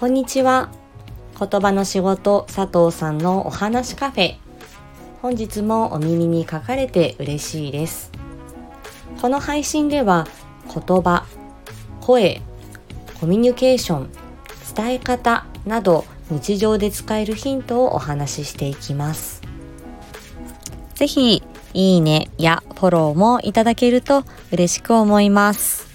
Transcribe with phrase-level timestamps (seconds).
[0.00, 0.70] こんにちは。
[1.38, 4.36] 言葉の仕事佐藤さんのお話カフェ。
[5.20, 8.10] 本日もお耳に書かれて嬉しいです。
[9.20, 10.26] この配信では
[10.68, 11.26] 言葉
[12.00, 12.40] 声
[13.20, 14.10] コミュニケーション
[14.74, 19.42] 伝え方など日常で使えるヒントをお話ししていきます。
[20.94, 21.42] ぜひ
[21.74, 25.86] いいねやフォローもいただけると嬉しく思います。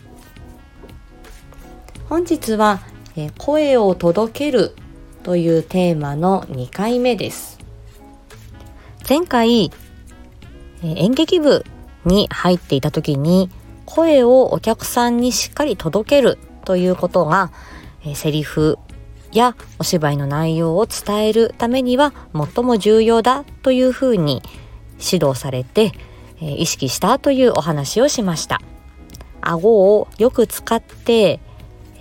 [2.08, 2.82] 本日は
[3.18, 4.76] え声を届ける
[5.24, 7.60] というテーマの2回目です。
[9.08, 9.72] 前回
[10.84, 11.64] 演劇部
[12.06, 13.50] に入っていた時に
[13.86, 17.52] 声をお客さんにしっかり届けるということが
[18.16, 18.78] セリフ
[19.32, 24.42] やお芝居の内容を伝えるためには最も重要だというふうに
[25.00, 25.92] 指導されて
[26.40, 28.60] 意識したというお話をしました。
[29.42, 31.40] 顎をよく使って、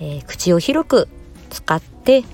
[0.01, 1.09] えー、口を広く
[1.51, 2.25] 使って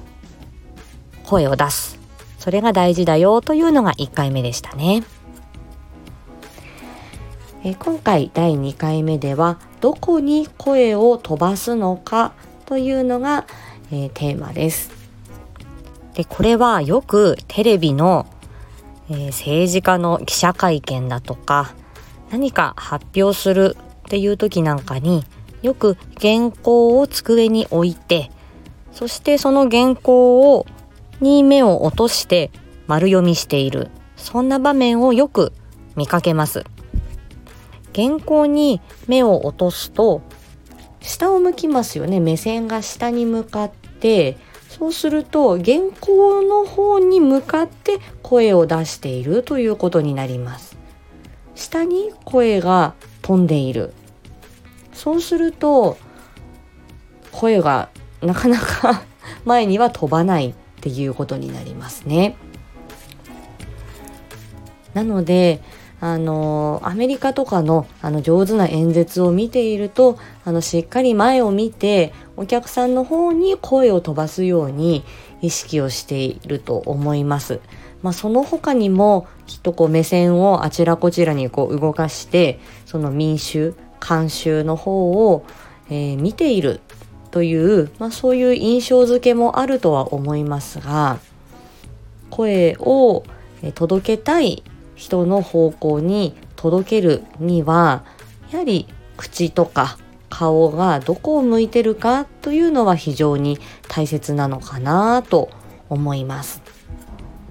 [1.25, 1.99] 声を出す。
[2.39, 5.03] それが大事だよというのが1回目でしたね。
[7.63, 12.33] え今回第2回目ではどこに声を飛ばすのか
[12.65, 13.47] というのが、
[13.93, 14.91] えー、テーマです。
[16.15, 18.27] でこれはよくテレビの、
[19.11, 21.75] えー、政治家の記者会見だとか
[22.31, 23.77] 何か発表する
[24.07, 25.25] っていう時なんかに
[25.63, 28.31] よく原稿を机に置いて
[28.93, 30.67] そしてその原稿を
[31.21, 32.51] に目を落として
[32.87, 33.91] 丸読みしている。
[34.17, 35.53] そんな場面をよく
[35.97, 36.65] 見かけます。
[37.95, 40.23] 原稿に目を落とすと
[41.01, 42.21] 下を向きますよね。
[42.21, 44.37] 目線が下に向かって
[44.69, 50.77] そうすると原稿の方に向かって声を出しているということになります。
[51.55, 53.93] 下に声が飛んでいる。
[55.01, 55.97] そうすると
[57.33, 57.89] 声が
[58.21, 59.03] なかなか
[59.47, 62.37] 前には飛ばないっていうことになりますね。
[64.93, 65.63] なので
[66.03, 75.03] あのアメリカとかのあの上手な演説を見ているとあのしっかり前を見てお客さんの方に声を飛ばすように
[75.41, 77.61] 意識をしていると思います。
[78.03, 85.45] まあ、その他にもきっとこう目線をあちらこちらにこう動かしてその民衆慣習の方を、
[85.89, 86.81] えー、見ている
[87.31, 91.19] という、まあ、そういう印象付けもあるとは思いますが
[92.31, 93.25] 声を
[93.75, 94.63] 届けたい
[94.95, 98.05] 人の方向に届けるには
[98.51, 105.51] やはり口とか顔がどこを向いてるかというのは非常に大切なのかなと
[105.89, 106.63] 思います。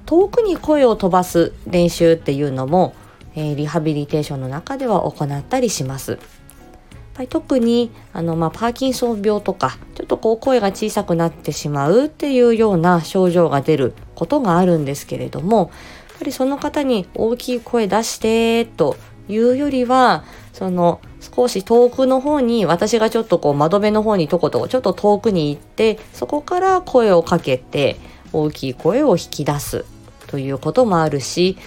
[0.06, 2.96] 遠くに声を飛ばす練習っていうのも、
[3.39, 6.19] え、リハビリテーションの中では行ったりします。
[7.19, 15.72] ぱり特にあの、まあ、パーキンソン病とかちょっとこう声が小さくなってしまうっていうような症状が出ることがあるんですけれども
[16.11, 18.95] やっぱりその方に大きい声出してと
[19.27, 20.23] いうよりは
[20.53, 27.97] その少し遠くの方に私がちょっとこう窓辺の方にとことこちょっと遠くに行ってそこから声をかけて
[28.31, 29.85] 大きい声を引き出す
[30.27, 31.57] ということもあるし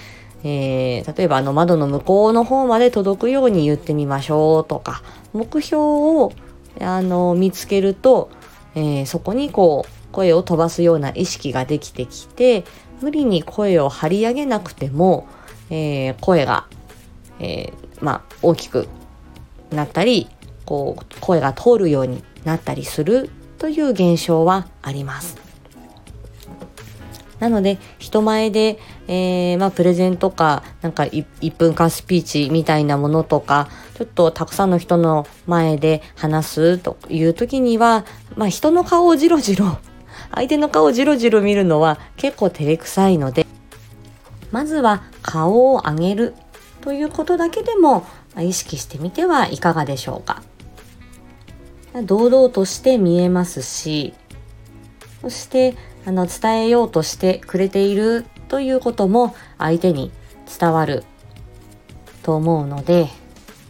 [0.44, 6.32] えー、例えばあの窓の向こうの方まで届くように言ってみましょうとか目標を
[6.80, 8.30] あの見つけると、
[8.75, 12.64] えー、そこにこう声を飛ばすような意識ができてきて
[13.00, 15.26] 無理に声を張り上げなくても、
[15.70, 16.66] えー、声が、
[17.41, 18.88] えまあ、大きく
[19.70, 20.28] なったり
[20.64, 25.41] こう声が通るようになったりするという現象はあります。
[27.42, 38.04] なので、人前で、えー、まあ、プレゼンとか、なんか1分間スピーチみたいなものとか、ちょっとたくさんの人の前で話すという時には、
[38.36, 39.78] まあ、人の顔をじろじろ、
[40.32, 43.44] 相手の顔をじろじろ見るのは結構照れくさいので、
[44.52, 46.34] まずは顔を上げる
[46.81, 48.06] ということだけでも
[48.38, 50.42] 意識してみてはいかがでしょうか。
[52.05, 54.14] 堂々として見えますし、
[55.22, 55.74] そして
[56.04, 60.10] あの伝えようとしてくれているということも相手に
[60.58, 61.04] 伝わる
[62.22, 63.08] と思うので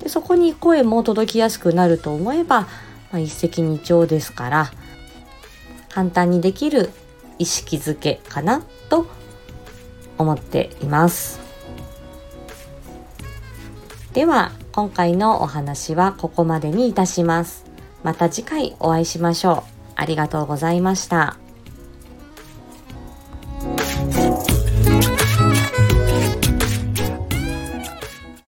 [0.00, 2.68] でそこに声も届きやすくなると思えば、ま
[3.12, 4.72] あ、一石二鳥ですから
[5.90, 6.90] 簡単にできる
[7.38, 9.06] 意識づけかなと
[10.18, 11.40] 思っています。
[14.12, 17.64] では今回のお話はここまでにいたします。
[18.02, 19.72] また次回お会いしましょう。
[19.96, 21.41] ありがとうございました。